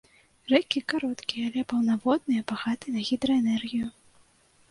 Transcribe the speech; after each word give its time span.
Рэкі 0.51 0.79
кароткія, 0.93 1.43
але 1.51 1.61
паўнаводныя, 1.73 2.41
багатыя 2.51 2.93
на 2.97 3.01
гідраэнергію. 3.09 3.87